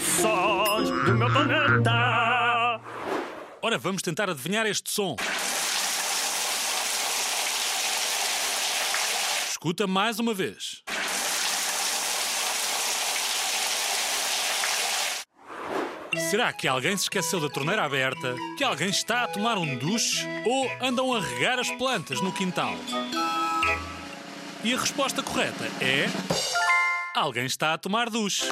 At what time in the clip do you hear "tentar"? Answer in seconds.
4.02-4.30